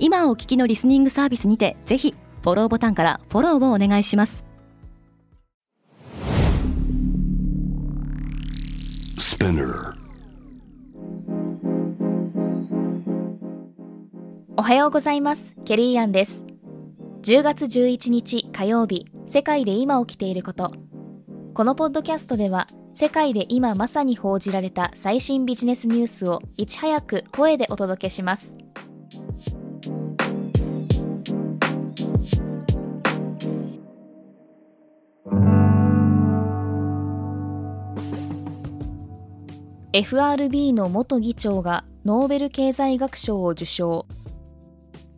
[0.00, 4.44] 今お聞きのリスニングサービスにてぜひフォローボタンからフォローをお願いします。
[14.56, 15.56] おはようございます。
[15.64, 16.44] ケリーアンです。
[17.22, 20.72] 10月11日火曜日世界で今起きていること。
[21.54, 28.56] このポッドキャストでは世界で今まさに報じられた最新ビジネスニュースをいち早く声でお届けします
[39.92, 44.06] FRB の元議長がノーベル経済学賞を受賞。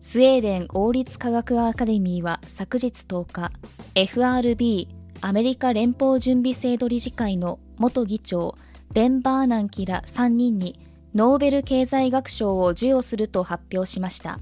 [0.00, 3.52] スウェーデン王立科学アカデミーは昨日10日
[3.94, 4.88] FRB
[5.20, 8.54] アメリカ連邦準備制度理事会の元議長
[8.92, 10.78] ベン・バーナンキら3人に
[11.14, 14.40] ノーベル経済学賞を授与すると発表しました。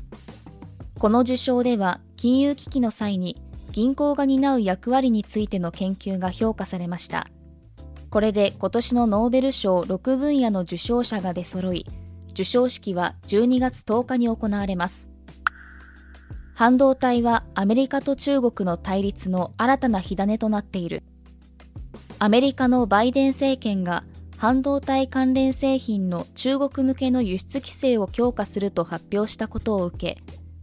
[1.03, 7.27] この受賞では金融危機の際に銀行が担う役割についての研究が評価されました
[8.12, 11.86] これで今年のノーベル賞6分野の受賞者が出揃い、
[12.28, 15.08] 授賞式は12月10日に行われます。
[16.55, 21.05] 半導体はアメリカと中国の対立の新たな火種となっている。
[22.19, 24.05] アメリカのバイデン政権が
[24.36, 30.23] 半導体関連製品の中国向けの輸出規制を強化すると発表したことを受け、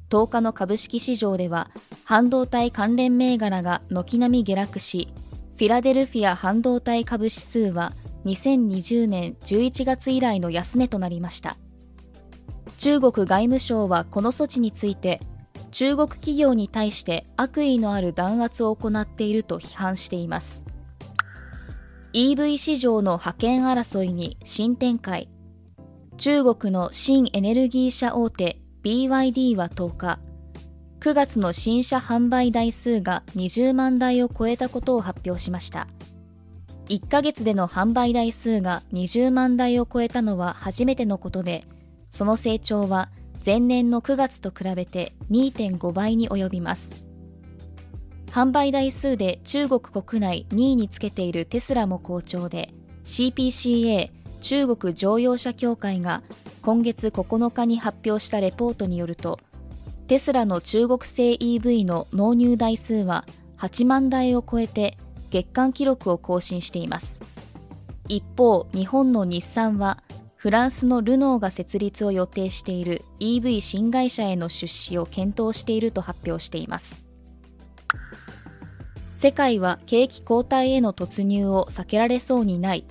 [0.09, 1.69] 10日の株式市場では
[2.03, 5.07] 半導体関連銘柄が軒並み下落し、
[5.55, 7.93] フィラデルフィア半導体株指数は
[8.25, 11.57] 2020年11月以来の安値となりました。
[12.77, 15.19] 中国外務省はこの措置について
[15.71, 20.63] 中国企業に対して悪意のある弾圧を行っていると批判しています。
[22.13, 25.29] EV 市場の覇権争いに新展開。
[26.17, 30.19] 中国の新エネルギー車大手 BYD は10日。
[31.01, 35.85] 9月の新車販売台数が20万台を超えたことを発表しました。
[36.87, 41.65] 1ヶ月での販売台数が20万台を超えたのは初めてのことで
[42.09, 43.09] その成長は
[43.45, 47.05] 前年の9月と比べて2.5倍に及びます。
[48.31, 52.73] 販売台数で中国国内2位につけているテスラも好調で
[53.03, 54.09] CPCA
[54.39, 56.23] 中国乗用車協会が
[56.61, 59.39] 今月9日に発表したレポートによると
[60.07, 63.25] テスラの中国製 EV の納入台数は
[63.59, 64.97] 8万台を超えて
[65.29, 67.21] 月間記録を更新しています。
[68.07, 70.01] 一方日本の日産は
[70.35, 77.05] フランスのルノーが設立を予定している EV 新会社への出資を検討していると発表しています。
[79.13, 82.85] 世界は景気後退への突入を避けられそうにない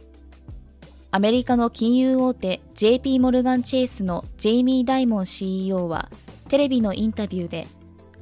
[1.10, 6.10] アメリカの金融大手 JP モルガン・チェイスのジェイミー・ダイモン CEO は
[6.48, 7.66] テレビのインタビューで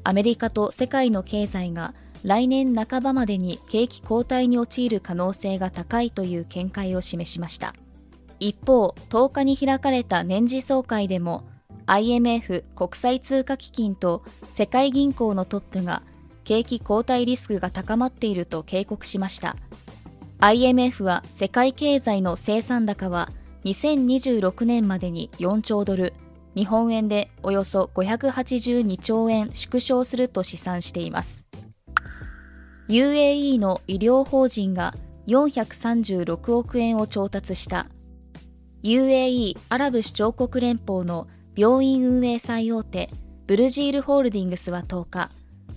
[0.04, 7.74] アメリカと世界の経済が来年半ばまでに景気後退に陥る可能性が高いという見解を示しました。
[8.38, 11.42] 一方10日に開かれた年次総会でも
[11.86, 14.22] IMF 国際通貨基金と
[14.52, 16.02] 世界銀行のトップが
[16.44, 19.56] 景気後退リスクが高まっていると警告しました。
[20.46, 23.30] IMF は世界経済の生産高は
[23.64, 26.12] 2026年までに4兆ドル
[26.54, 31.48] 日本円でおよそ582兆円縮小すると試算しています。
[32.88, 34.94] UAE の医療法人が
[35.26, 37.88] 436億円を調達した。
[38.84, 41.26] UAE アラブ首長国連邦の
[41.56, 43.10] 病院運営最大手
[43.48, 45.28] ブルジールホールディングスは10日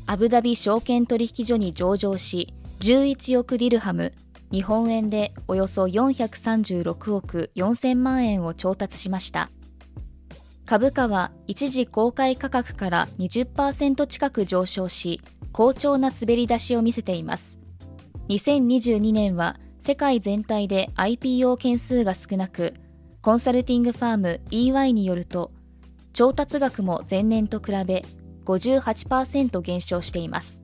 [0.06, 4.14] アブダビ証券取引所に上場し11億ディルハム
[4.52, 9.50] 日本円でおよそ436億4000万円を調達しました
[10.70, 15.20] 株価は一時公開価格から20%近く上昇し、
[15.52, 17.58] 好調な滑り出しを見せています。
[18.28, 22.76] 2022年は世界全体で IPO 件数が少なく、
[23.24, 25.52] コンサルティングファーム EY によると、
[26.14, 28.06] 調達額も前年と比べ
[28.46, 30.62] 58%減少しています。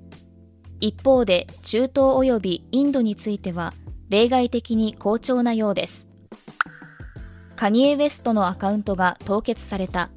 [0.85, 3.73] 一方で中東及びインドについては
[4.09, 6.07] 例外的に好調なようです。
[7.55, 10.11] カニエ・ウェストのアカウントが凍結された。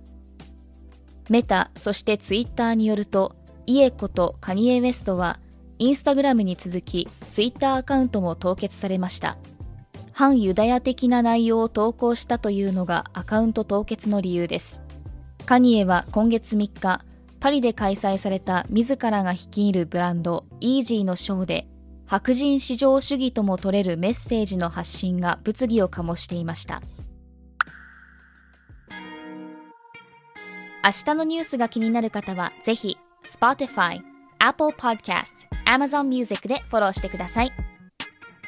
[1.31, 3.35] メタ、そしてツイッターによると、
[3.67, 5.38] イエコとカニエ・ウェストは
[5.79, 9.38] インスタグラムに続きツイッターアカウントも凍結されました
[10.12, 14.82] 反ユダヤ的な内容を投稿したというのがアカウント凍結の理由です
[15.47, 17.05] カニエは今月3日
[17.40, 21.69] パリで開催された自らが率いるブランドイージーのショーで
[22.06, 26.81] 白人至上主義とも取れるメッセージの発信が物議を醸していました。
[30.85, 32.96] 明日のニュースが気になる方はぜひ
[33.26, 34.00] Spotify、
[34.38, 37.52] Apple Podcast、Amazon Music でフォローしてください。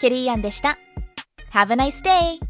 [0.01, 0.79] ケリーアンでした。
[1.53, 2.50] Have a nice day!